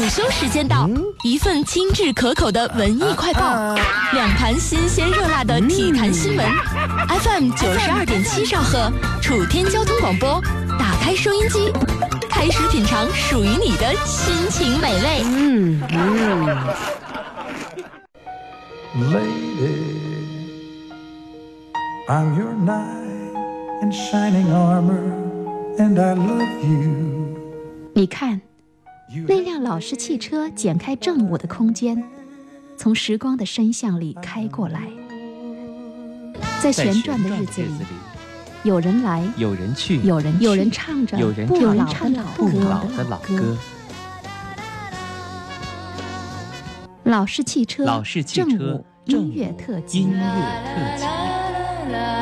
[0.00, 0.88] 午休时间到，
[1.24, 3.74] 一份精致可口的文艺快报，
[4.14, 6.46] 两盘新鲜热辣的体坛新闻。
[7.20, 8.90] FM 九十二点七兆赫，
[9.20, 10.40] 楚天交通广播，
[10.78, 11.70] 打开收音机，
[12.30, 15.22] 开始品尝属于你的心情美味。
[15.26, 16.46] 嗯嗯。
[19.12, 20.00] Lady,
[22.08, 25.12] I'm your knight in shining armor,
[25.76, 27.36] and I love you.
[27.92, 28.40] 你看，
[29.26, 32.00] 那辆老式汽车剪开正午的空间，
[32.76, 34.82] 从时光的深巷里开过来。
[36.62, 37.68] 在旋转的日子里，
[38.62, 41.16] 有人来，有人去，有人有人唱着
[42.36, 43.56] 不老的老歌。
[47.02, 50.18] 老式汽车，老式汽车，音乐特辑，音乐
[50.64, 52.19] 特辑。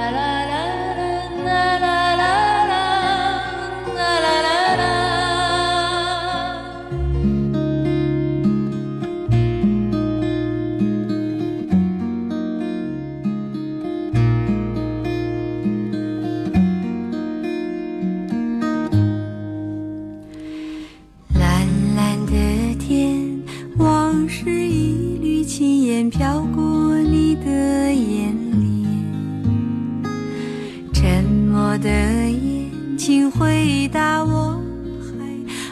[31.80, 34.60] 的眼，请回答我，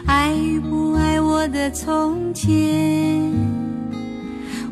[0.06, 0.34] 还爱
[0.68, 3.32] 不爱我的从前？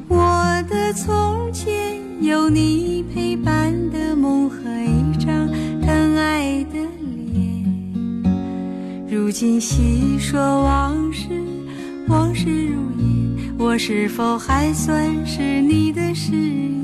[0.08, 1.74] 我的从前
[2.20, 5.48] 有你陪伴的梦和一张
[5.80, 6.78] 疼爱的
[7.32, 8.24] 脸，
[9.10, 11.28] 如今细说往事，
[12.08, 13.54] 往事如烟。
[13.58, 16.83] 我是否还算是你的誓言？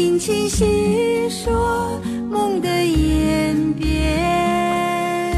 [0.00, 2.00] 轻轻细说
[2.30, 5.36] 梦的演变，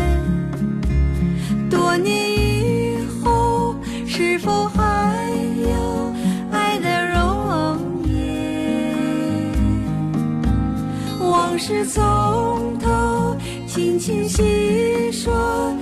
[1.68, 3.74] 多年以后
[4.06, 5.28] 是否还
[5.62, 6.14] 有
[6.52, 8.94] 爱的容颜？
[11.18, 13.36] 往事从头，
[13.66, 15.76] 轻轻细说。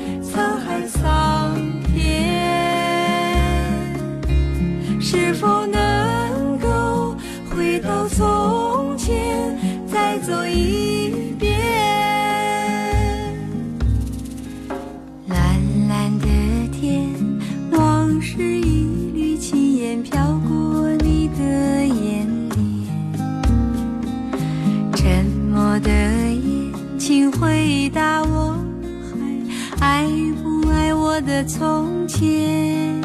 [31.45, 33.01] 从前？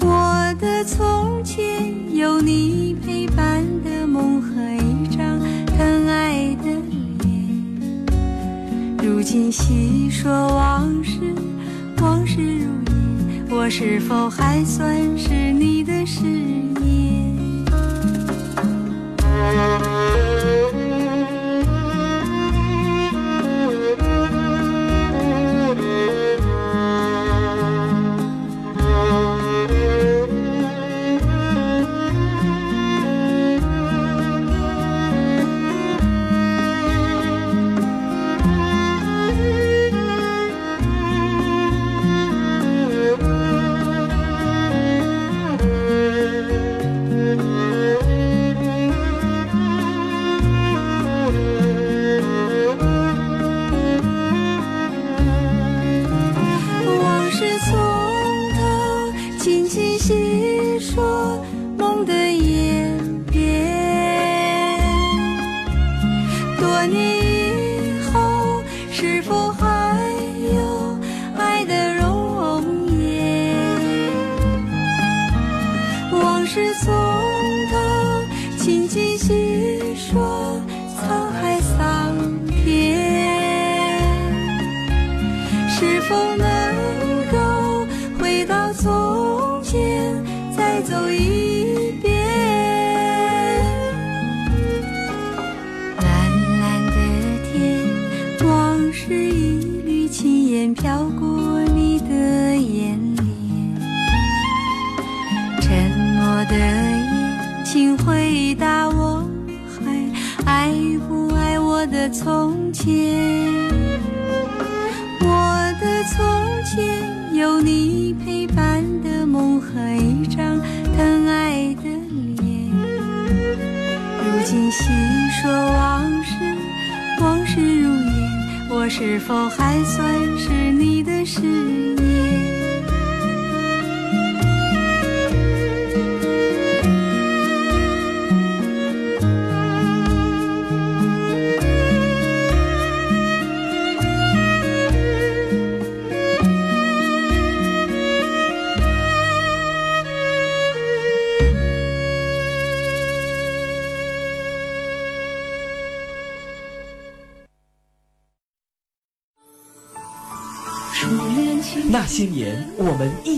[0.00, 6.70] 我的从前有你陪伴的梦和一张疼爱的
[7.20, 7.26] 脸。
[9.02, 11.20] 如今细说往事，
[12.00, 15.75] 往事如烟，我是否还算是你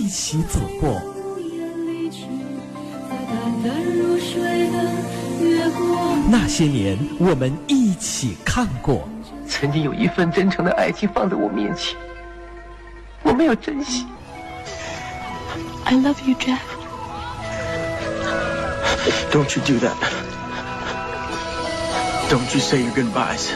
[0.08, 0.99] 一起走过；
[6.31, 9.06] 那些年，我们一起看过。
[9.46, 11.94] 曾经有一份真诚的爱情放在我面前，
[13.22, 14.06] 我没有珍惜。
[15.84, 16.56] I love you, Jeff.
[19.31, 19.94] Don't you do that.
[22.31, 23.50] Don't you say your goodbyes.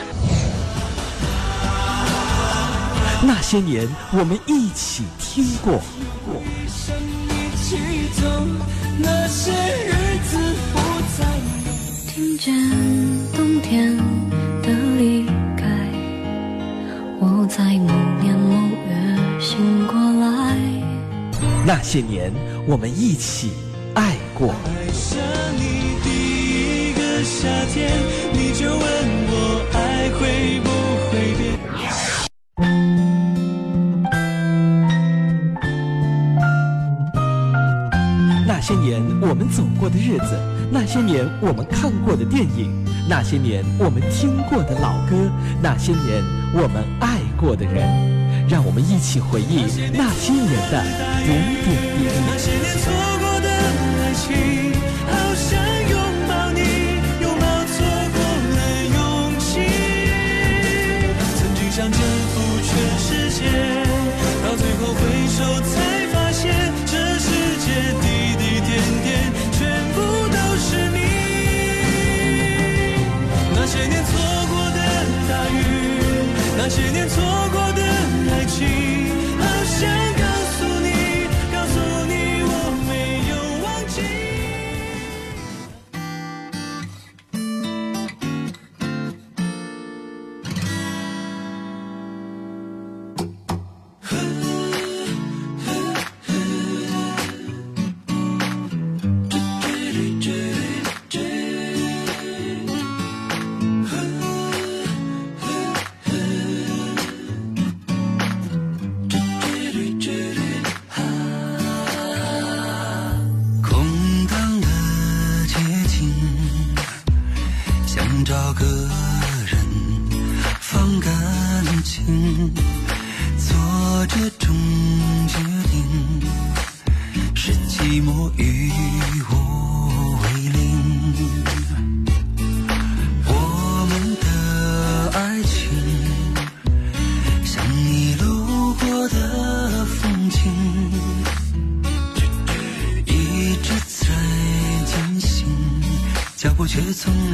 [3.25, 5.81] 那些年，我们一起听过；
[12.09, 12.53] 听见
[13.33, 13.97] 冬天
[14.63, 15.25] 的离
[15.57, 15.65] 开，
[17.21, 18.51] 我在某年某
[18.89, 20.57] 月醒过来。
[21.65, 22.33] 那些年，
[22.67, 23.53] 我们一起
[23.95, 24.49] 爱过。
[24.49, 25.17] 爱上
[25.57, 26.11] 你第
[26.91, 27.89] 一个夏天，
[28.33, 30.72] 你就问我爱会不
[39.32, 40.38] 我们走过的日子，
[40.70, 42.70] 那些年我们看过的电影，
[43.08, 45.17] 那些年我们听过的老歌，
[45.62, 49.64] 那些年我们爱过的人，让我们一起回忆
[49.96, 50.84] 那些年的
[51.25, 52.37] 点点滴那
[77.14, 77.51] 错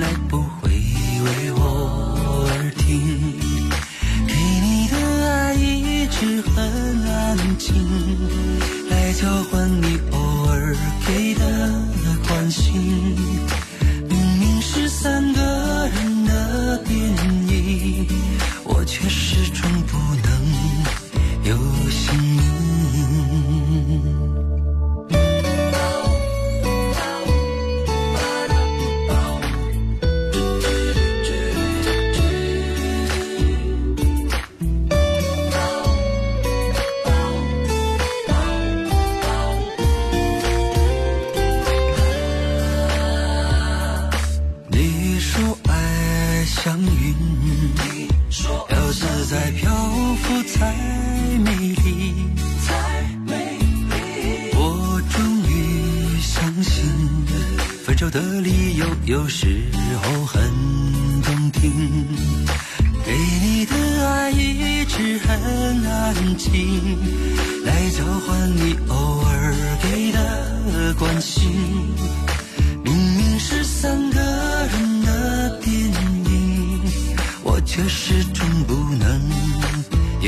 [0.01, 0.38] 从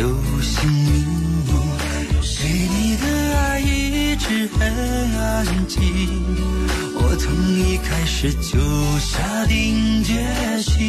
[0.01, 0.09] 有
[0.41, 1.05] 姓名
[2.41, 4.67] 给你的爱一直很
[5.19, 5.79] 安静
[6.95, 8.59] 我从一开始就
[8.99, 10.15] 下定决
[10.63, 10.81] 心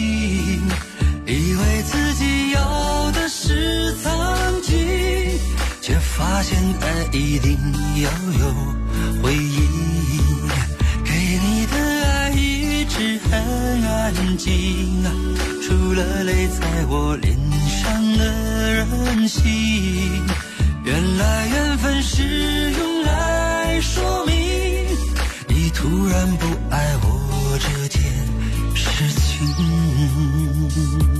[1.28, 4.80] 以为自己要的是曾经
[5.82, 7.58] 却发现爱一定
[8.02, 9.62] 要有回应
[11.04, 13.42] 给你的爱一直很
[13.84, 15.04] 安静
[15.62, 20.24] 除了泪在我脸伤的人心。
[20.84, 24.34] 原来缘分是用来说明，
[25.48, 28.02] 你突然不爱我，这件
[28.76, 31.11] 事情。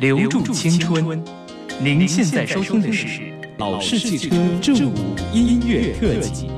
[0.00, 1.22] 留住青春。
[1.80, 6.50] 您现在收听的是老式汽车正午音乐特辑。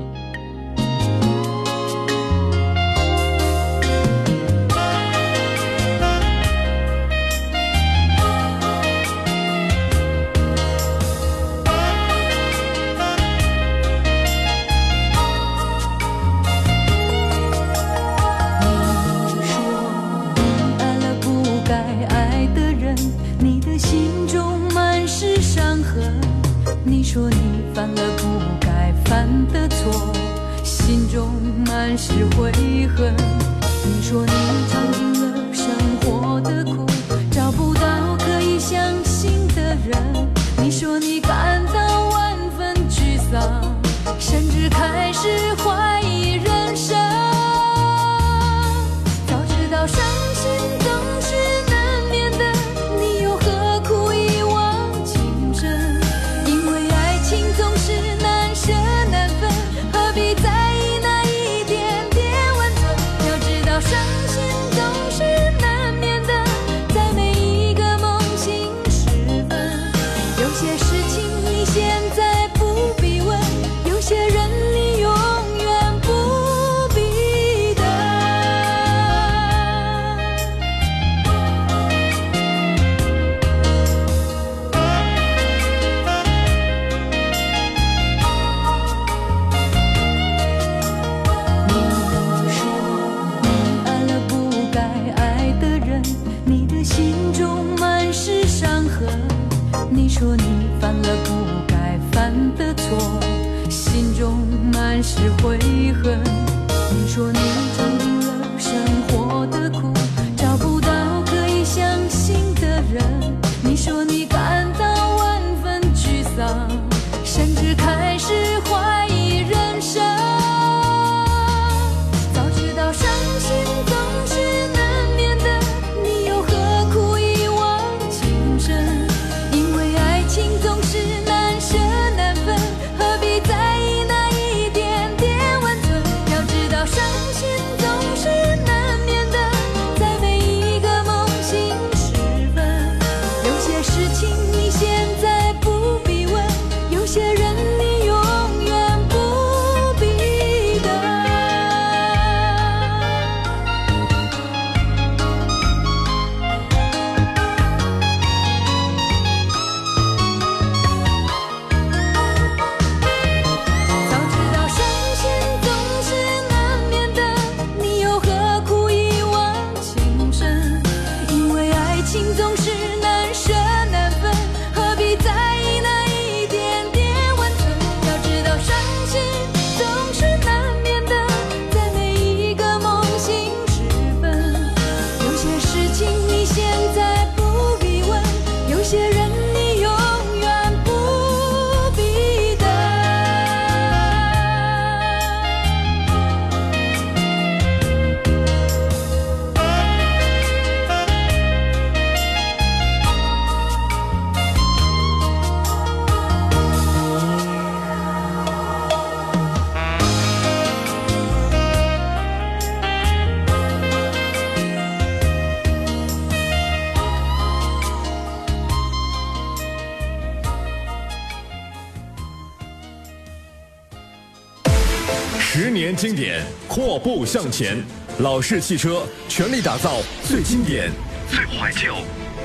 [227.03, 227.77] 步向前。
[228.19, 230.91] 老式汽车全力打造最经典、
[231.29, 231.95] 最怀旧、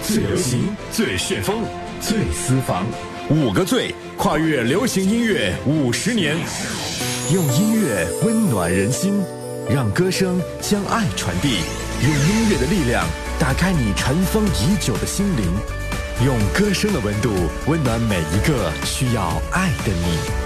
[0.02, 1.64] 最流行、最旋风、
[2.00, 2.86] 最私房。
[3.28, 6.36] 五个最，跨越流行音乐五十年，
[7.34, 9.20] 用音乐温暖人心，
[9.68, 11.58] 让歌声将爱传递，
[12.02, 13.04] 用音乐的力量
[13.38, 15.44] 打开你尘封已久的心灵，
[16.24, 17.30] 用歌声的温度
[17.66, 20.45] 温暖每一个需要爱的你。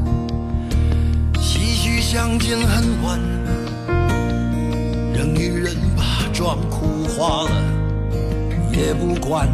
[2.11, 3.17] 相见恨晚，
[5.13, 7.51] 人与人把妆哭花了
[8.73, 9.47] 也不管。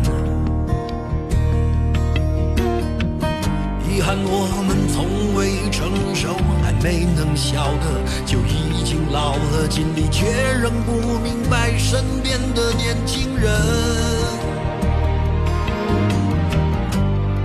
[3.88, 6.30] 遗憾我们从未成熟，
[6.64, 10.26] 还没能晓得，就已经老了，尽力却
[10.60, 13.54] 仍不明白身边的年轻人。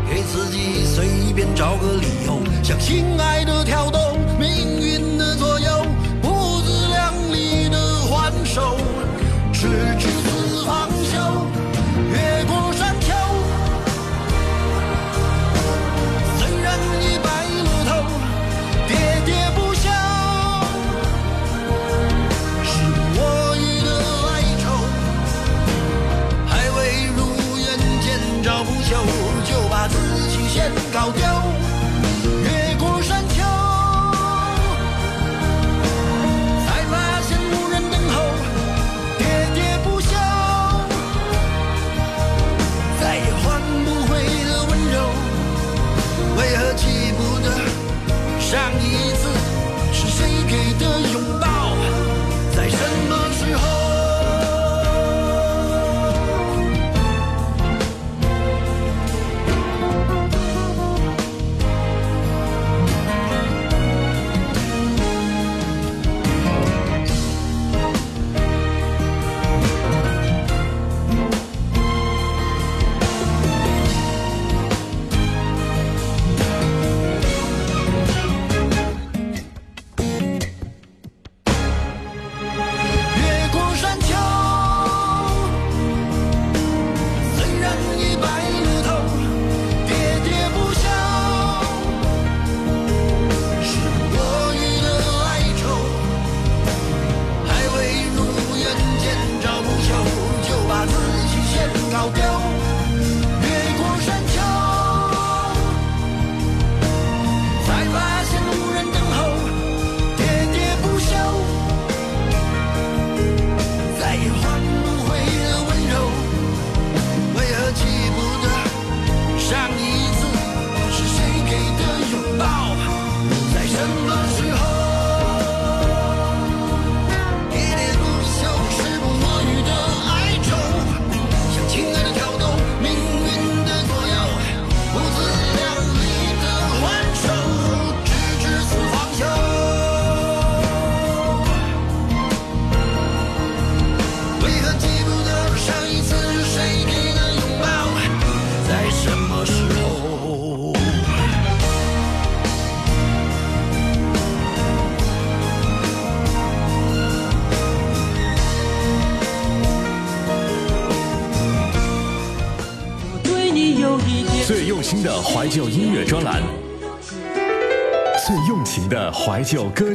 [0.09, 4.12] 给自己随便找个理由，向心爱的跳动。
[4.43, 5.37] 命运的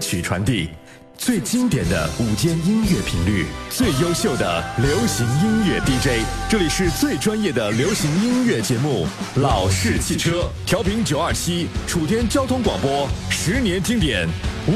[0.07, 0.69] 曲传递，
[1.17, 9.05] 最经典的午间音乐频率，最优秀的流行音乐 DJ，这里是最专业的流行音乐节目
[9.41, 10.29] 《老式汽车》，
[10.65, 14.25] 调频九二七，楚天交通广播，十年经典，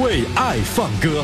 [0.02, 1.24] 为爱放歌。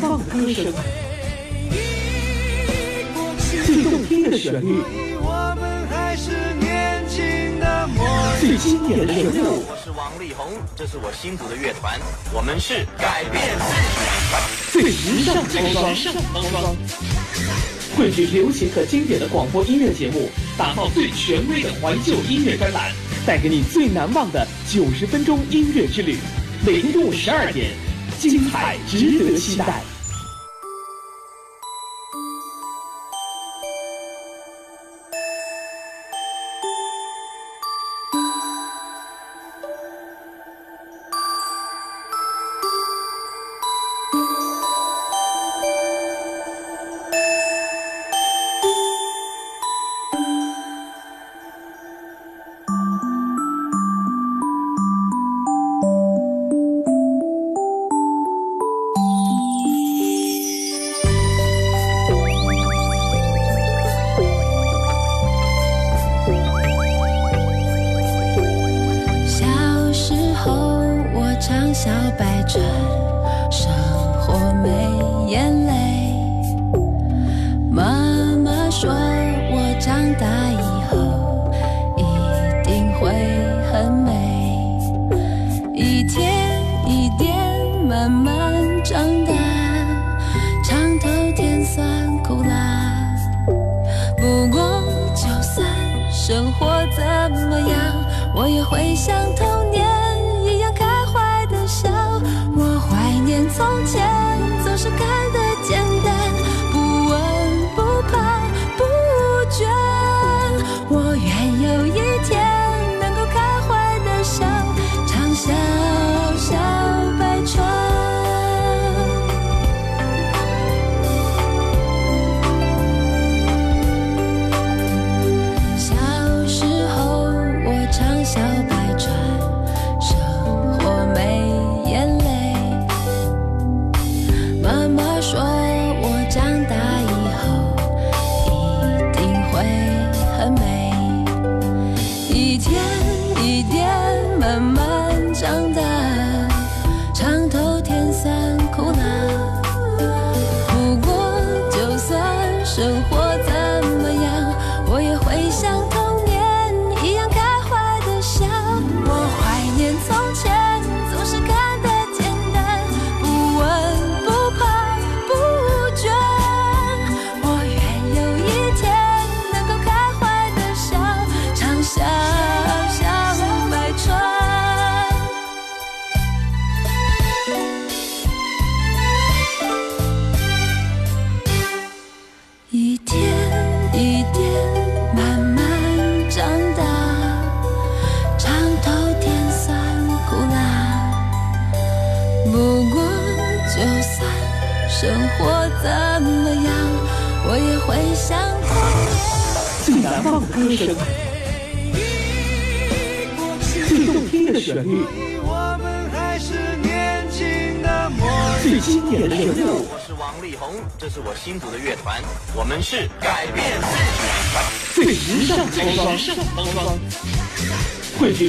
[0.00, 0.72] 最难忘的歌声，
[3.66, 4.80] 最动听的旋律，
[8.40, 9.62] 最经典的人物。
[9.68, 12.00] 我是王力宏，这是我新组的乐团，
[12.32, 13.44] 我们是改变
[14.72, 16.74] 世最时尚的包装，
[17.94, 22.90] 汇聚流行和经典的广播音乐节目，打造最权威的怀旧音乐专栏，
[23.26, 26.16] 带给你最难忘的九十分钟音乐之旅。
[26.64, 27.70] 每天中午十二点。
[28.18, 29.82] 精彩值得期待。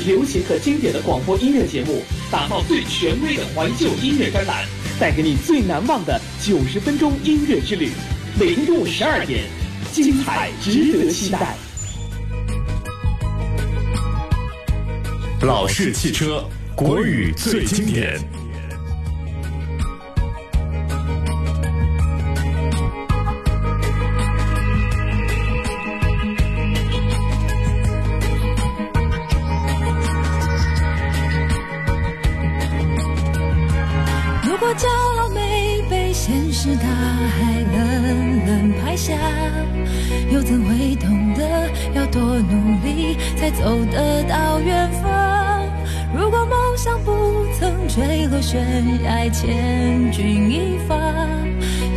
[0.05, 4.65] 流行和经典的广播音乐节目，打造最权威的怀旧音乐专栏，
[4.99, 7.91] 带给你最难忘的九十分钟音乐之旅。
[8.39, 9.43] 每天中午十二点，
[9.91, 11.55] 精彩值得期待。
[15.41, 16.43] 老式汽车，
[16.75, 18.19] 国语最经典。
[48.51, 50.93] 悬崖，千钧一发，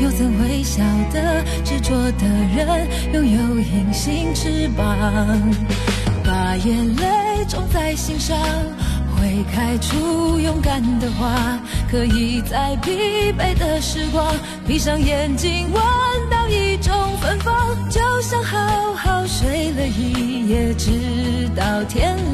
[0.00, 2.24] 又怎会晓得执着的
[2.54, 4.86] 人拥有隐形翅膀？
[6.24, 8.38] 把眼泪种在心上。
[9.16, 11.58] 会开出勇敢的花，
[11.90, 14.32] 可以在疲惫的时光，
[14.64, 15.82] 闭上眼睛闻
[16.30, 17.54] 到一种芬芳，
[17.90, 22.33] 就像好好睡了一夜，直到天亮。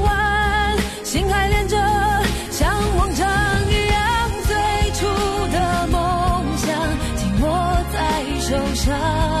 [8.83, 9.40] 手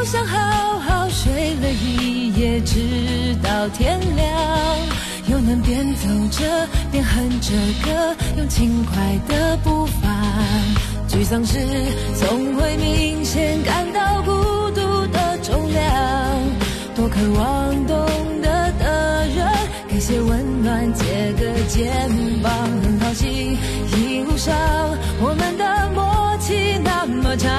[0.00, 4.26] 就像好好睡了一夜，直到天亮，
[5.26, 7.52] 又能边走着边哼着
[7.84, 10.08] 歌，用轻快的步伐。
[11.06, 11.58] 沮丧时
[12.14, 14.30] 总会明显感到孤
[14.70, 15.92] 独的重量，
[16.96, 18.06] 多渴望懂
[18.40, 19.46] 得的人。
[19.86, 22.08] 给些温暖，借个肩
[22.42, 22.50] 膀，
[22.82, 23.54] 很高兴
[23.98, 24.56] 一路上
[25.20, 27.52] 我们的默契那么长，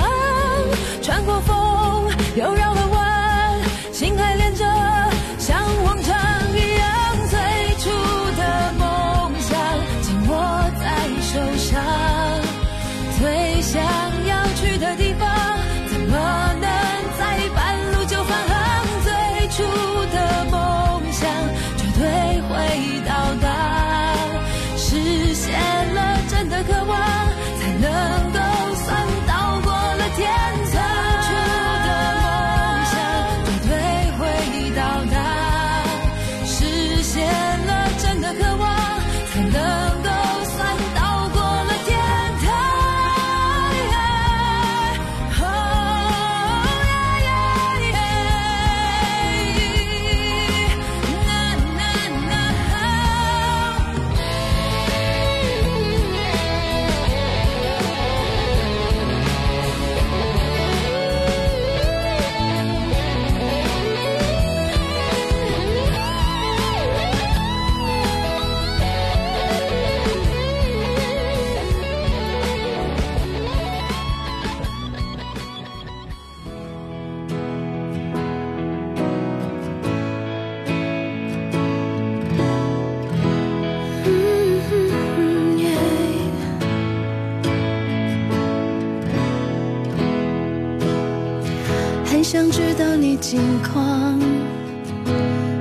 [92.23, 94.19] 想知道你近况。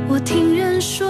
[0.09, 1.09] 我听人说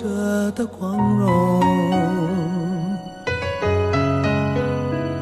[0.00, 0.06] 者
[0.52, 1.60] 的光荣，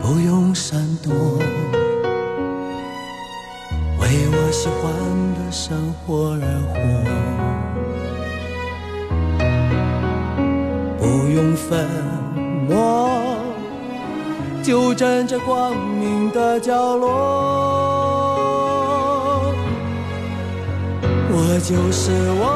[0.02, 1.14] 不用闪躲，
[3.98, 4.92] 为我喜欢
[5.32, 6.74] 的生活而活。
[10.98, 11.88] 不用粉
[12.68, 12.76] 墨，
[14.62, 17.06] 就站在光明的角落。
[21.32, 22.55] 我就是我，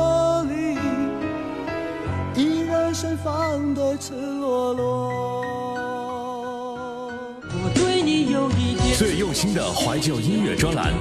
[3.23, 5.45] 放的赤裸裸。
[7.53, 8.97] 我对你有一点。
[8.97, 10.91] 最用心的怀旧音乐专栏，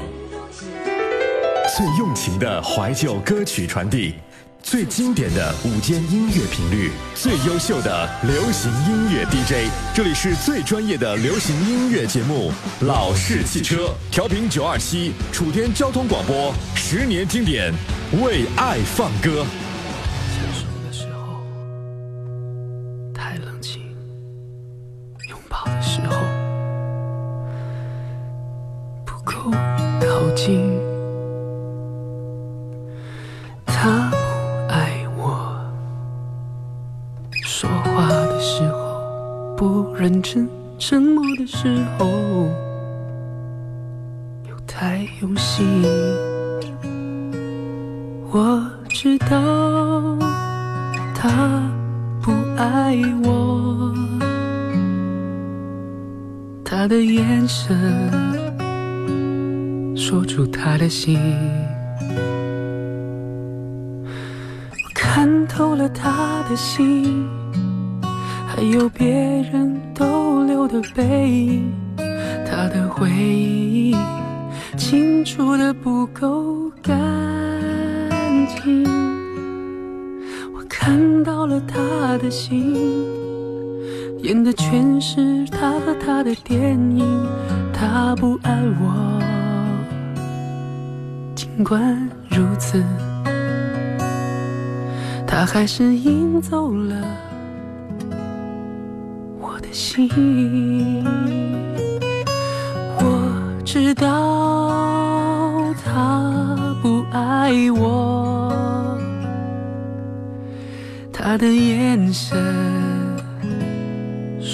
[1.77, 4.15] 最用情的怀旧歌曲传递。
[4.63, 12.53] 最经典的午间音乐频率，最优秀的流行音乐 DJ，这里是最专业的流行音乐节目
[12.87, 17.73] 《老式汽车》，调频九二七，楚天交通广播，十年经典，
[18.23, 19.47] 为爱放歌。
[57.51, 58.11] 的眼
[59.91, 61.19] 神说出他的心。
[64.73, 67.29] 我看透了他的心。
[68.47, 71.73] 还有别人逗留的背影，
[72.45, 73.97] 他的回忆
[74.77, 76.95] 清除的不够干
[78.49, 78.85] 净。
[80.53, 82.77] 我看到了他的心，
[84.23, 87.29] 演的全是他和他的电影。
[87.73, 89.23] 他不爱我，
[91.35, 92.85] 尽管如此，
[95.27, 96.97] 他还是赢走了
[99.41, 99.69] 我的。
[99.73, 101.03] 心，
[102.99, 108.99] 我知道他不爱我，
[111.11, 112.37] 他的眼神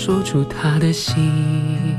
[0.07, 1.99] 说出他的心，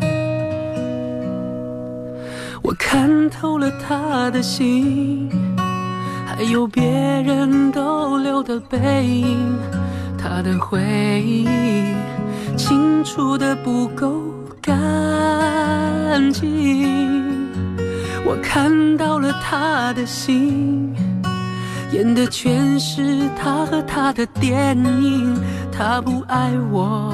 [2.61, 5.29] 我看透了他的心，
[6.25, 9.53] 还有别人逗留的背影，
[10.17, 10.79] 他的回
[11.21, 11.49] 忆。
[12.55, 14.23] 清楚的不够
[14.61, 16.87] 干净，
[18.23, 20.95] 我看到了他的心，
[21.91, 25.37] 演的全是他和他的电影。
[25.73, 27.13] 他不爱我，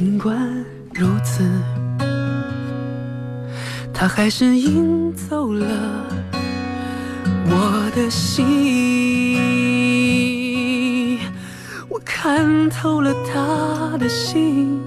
[0.00, 0.34] 尽管
[0.94, 1.44] 如此，
[3.92, 5.66] 他还是赢走了
[7.50, 9.36] 我的心。
[11.90, 14.80] 我看透了他的心，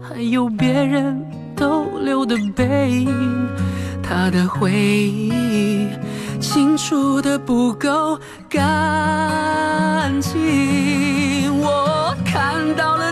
[0.00, 1.22] 还有别人
[1.54, 3.14] 逗留的背影，
[4.02, 5.88] 他的回忆
[6.40, 8.18] 清除的不够
[8.48, 13.11] 干净，我看到了。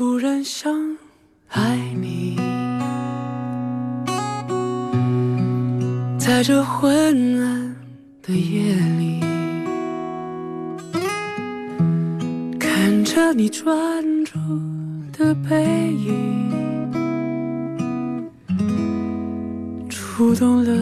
[0.00, 0.72] 突然想
[1.48, 2.34] 爱你。
[6.18, 7.76] 在这昏暗
[8.22, 9.20] 的夜里
[12.58, 14.38] 看着你专注
[15.12, 16.50] 的背影
[19.90, 20.72] 触动了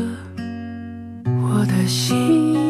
[1.24, 2.67] 我的心。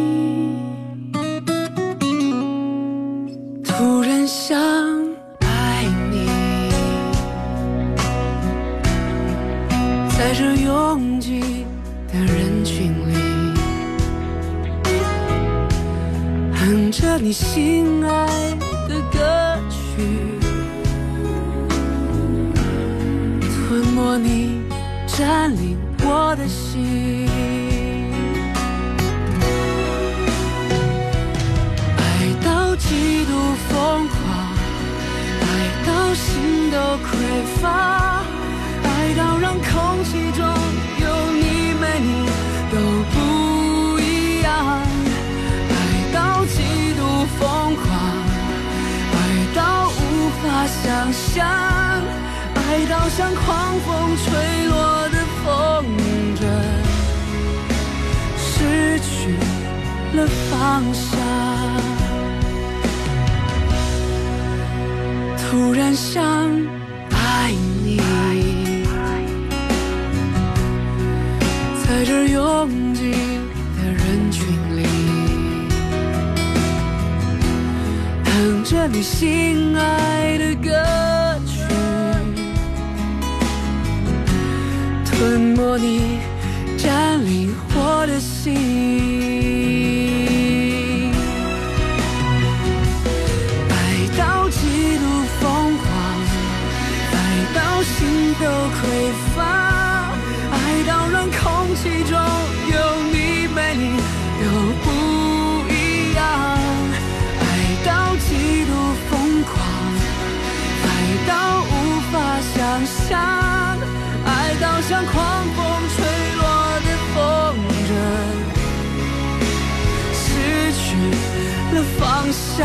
[122.59, 122.64] 下，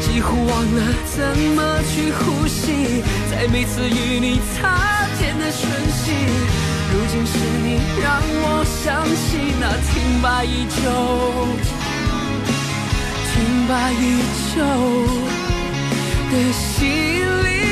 [0.00, 0.80] 几乎忘了
[1.14, 1.20] 怎
[1.54, 1.58] 么
[1.92, 5.60] 去呼吸，在每次与你擦肩的瞬
[5.92, 6.10] 息，
[6.90, 7.68] 如今是你
[8.02, 9.28] 让我想起
[9.60, 10.80] 那停摆已久、
[13.34, 13.34] 停
[13.68, 14.02] 摆已
[14.54, 14.56] 久
[16.30, 16.80] 的心
[17.44, 17.69] 灵。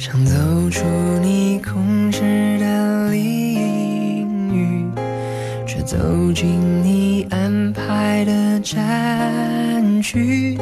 [0.00, 0.84] 想走出
[1.20, 2.20] 你控制
[2.60, 4.86] 的领域，
[5.66, 5.98] 却走
[6.32, 6.46] 进
[6.84, 10.56] 你安排的战局。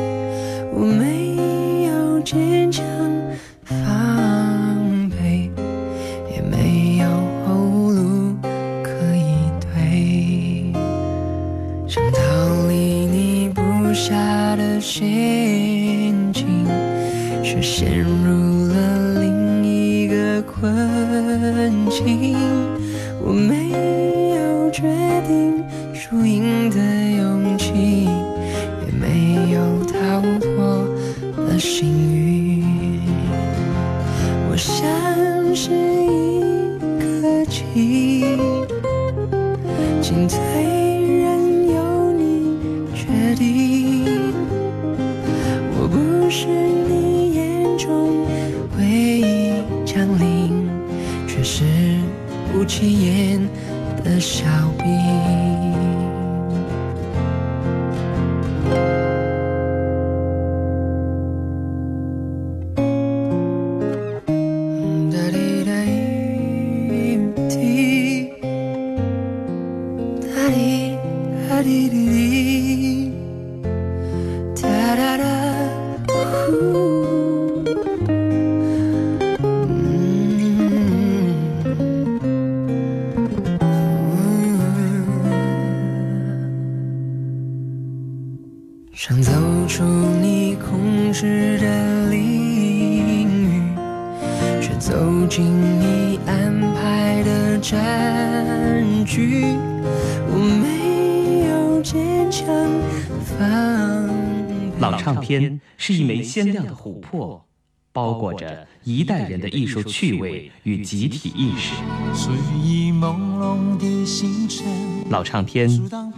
[108.18, 111.74] 裹着一代人的艺术趣味与集体意识。
[112.14, 114.66] 睡意朦胧的星辰，
[115.10, 115.68] 老唱片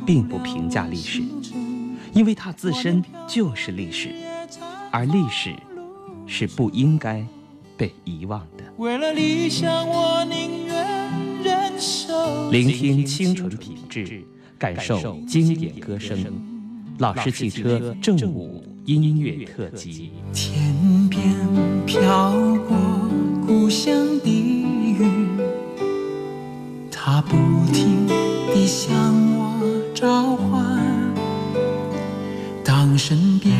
[0.06, 1.22] 并不评价历史，
[2.12, 4.10] 因为它自身就是历史，
[4.90, 5.54] 而历史
[6.26, 7.24] 是不应该
[7.76, 8.64] 被遗忘的。
[8.76, 10.86] 为了理想，我宁愿
[11.42, 12.50] 忍受。
[12.50, 14.22] 聆听清纯品质，
[14.58, 16.18] 感受经典歌声。
[16.98, 20.10] 老式汽车正午音乐特辑。
[21.88, 22.34] 飘
[22.68, 22.76] 过
[23.46, 25.10] 故乡的云，
[26.90, 27.34] 它不
[27.72, 28.94] 停地向
[29.38, 29.58] 我
[29.94, 30.78] 召唤。
[32.62, 33.50] 当身边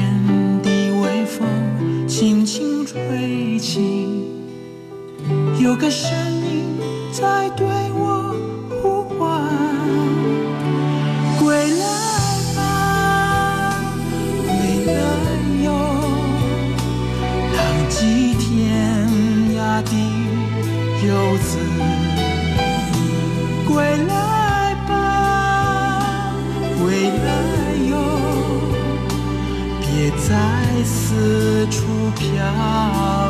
[0.63, 0.71] 的
[1.01, 1.49] 微风
[2.07, 3.81] 轻轻吹起，
[5.59, 6.67] 有个声音
[7.11, 7.67] 在对
[21.09, 21.57] 游子，
[23.67, 26.35] 归来吧，
[26.79, 27.29] 归来
[27.89, 27.97] 哟，
[29.81, 31.81] 别再四处
[32.15, 33.28] 飘。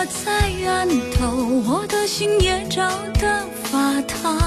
[0.00, 0.30] 我在
[0.70, 1.26] 案头，
[1.66, 4.38] 我的心也照得发烫。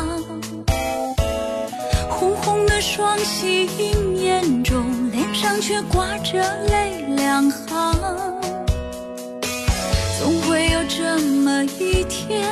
[2.09, 4.81] 红红的双喜映眼中，
[5.11, 7.93] 脸上却挂着泪两行。
[10.17, 12.47] 总会有这么一天，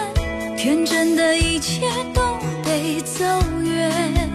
[0.57, 2.21] 天真的一切都
[2.65, 3.23] 被走
[3.63, 4.29] 远。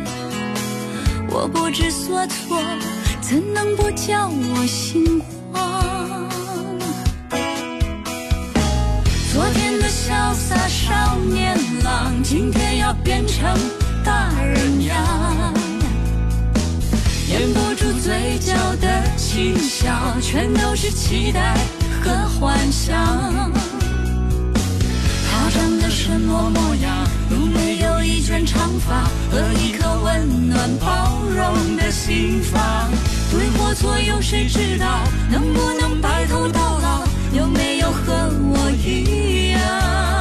[1.29, 2.59] 我不知所措，
[3.21, 5.34] 怎能不叫我心慌？
[11.25, 13.57] 年郎，今天要变成
[14.05, 15.55] 大人样。
[17.29, 21.57] 掩不住嘴角的轻笑，全都是期待
[22.03, 23.53] 和幻想。
[25.31, 27.07] 他长得什么模样？
[27.31, 32.91] 有没有一卷长发和一颗温暖包容的心房？
[33.31, 35.01] 对或错，有谁知道？
[35.31, 37.03] 能不能白头到老？
[37.33, 38.13] 有没有和
[38.53, 40.14] 我一样？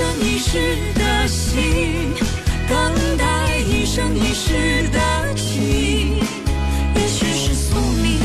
[0.00, 0.58] 生一世
[0.94, 2.14] 的心，
[2.66, 6.16] 等待一生一世的情。
[6.94, 8.18] 也许是宿命，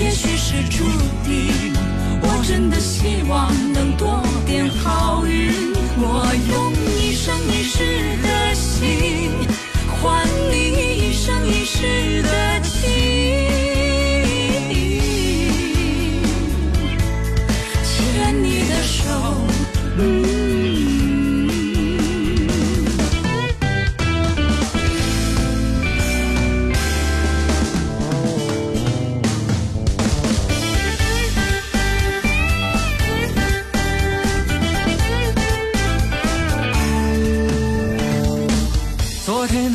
[0.00, 0.84] 也许是注
[1.26, 1.74] 定。
[2.22, 5.52] 我真的希望能多点好运。
[5.98, 7.76] 我用一生一世
[8.22, 9.30] 的心，
[10.00, 12.62] 换你一生一世的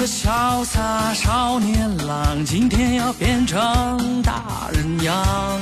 [0.06, 5.60] 潇洒少年郎，今天要变成大人样。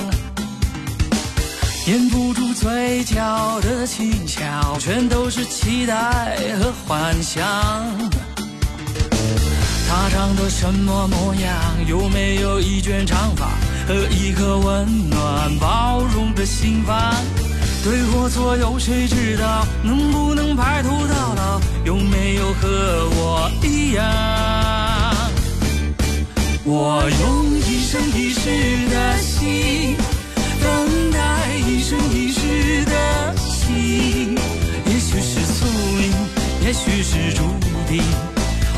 [1.88, 7.44] 掩不住嘴角的轻笑，全都是期待和幻想。
[9.90, 11.54] 他长得什么模样？
[11.88, 13.48] 有没有一卷长发
[13.88, 17.14] 和一颗温暖包容的心房？
[17.84, 19.66] 对或错有谁知道？
[19.84, 21.60] 能不能白头到老？
[21.84, 22.68] 有没有和
[23.16, 24.06] 我一样？
[26.64, 29.96] 我用一生一世的心，
[30.62, 34.36] 等待一生一世的情。
[34.86, 35.66] 也许是宿
[35.98, 36.12] 命，
[36.64, 37.44] 也许是注
[37.90, 38.04] 定。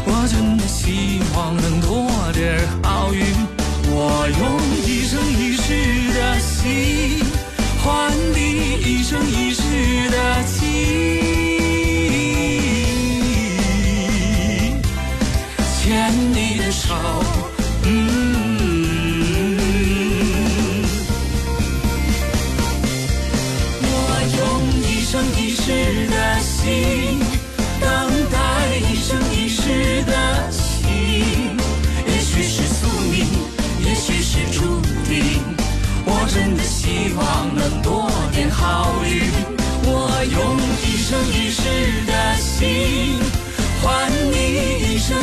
[0.06, 3.26] 我真的希望能多点好运。
[3.96, 4.42] 我用
[4.88, 7.23] 一生一世的心，
[7.84, 9.62] 换你一生一世
[10.10, 11.24] 的情。
[15.84, 16.96] 牵你的手，
[41.14, 41.62] 生一世
[42.08, 43.20] 的心，
[43.84, 45.16] 换你一生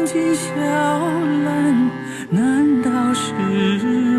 [0.00, 0.50] 放进小
[1.44, 1.90] 篮，
[2.30, 4.09] 难道是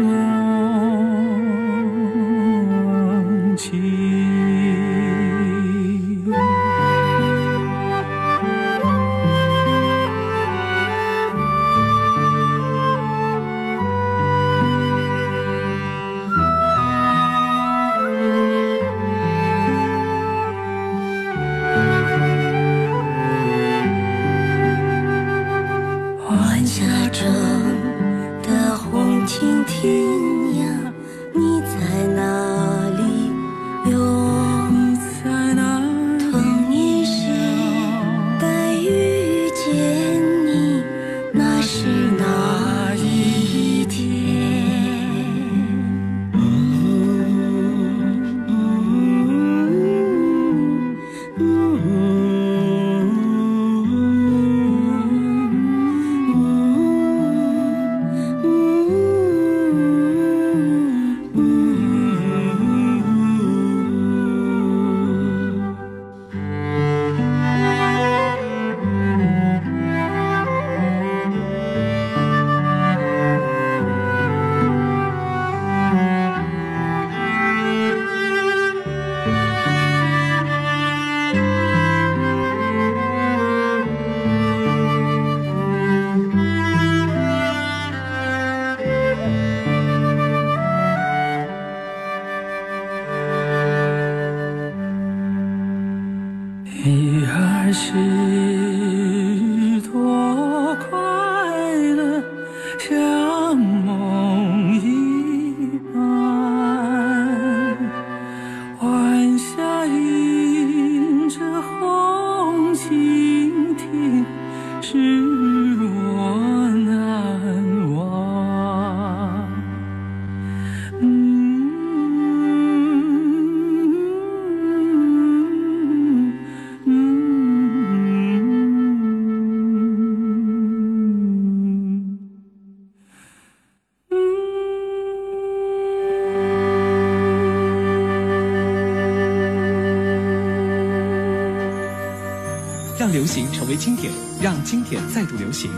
[143.82, 145.72] 经典，让经典再度流行。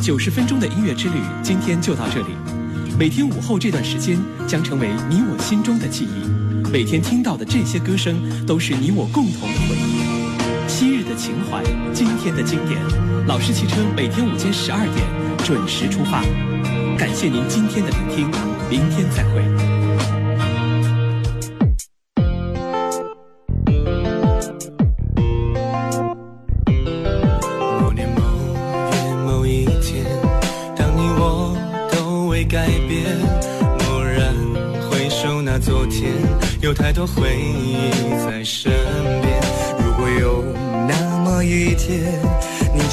[0.00, 2.28] 九十分钟的音乐之旅，今天就到这里。
[2.96, 6.70] 每天午后这段时间将成为你我心中的记忆。
[6.70, 10.68] 每天听到的这些歌声，都是你我共同的回忆。
[10.68, 12.80] 昔日的情怀，今天的经典。
[13.26, 15.04] 老式汽车每天午间十二点
[15.44, 16.22] 准时出发。
[16.96, 18.30] 感谢您今天的聆听，
[18.70, 19.77] 明天再会。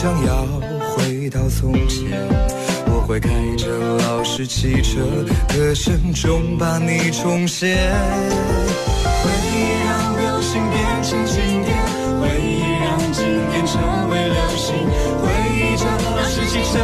[0.06, 0.46] 想要
[0.94, 2.30] 回到从前，
[2.86, 3.28] 我会开
[3.58, 3.68] 着
[4.06, 5.02] 老式汽车，
[5.50, 7.76] 歌声中把你重现。
[9.24, 11.74] 回忆让流星变成经典，
[12.22, 13.82] 回忆让经典成
[14.12, 14.78] 为流星，
[15.18, 15.26] 回
[15.58, 16.78] 忆着老式汽车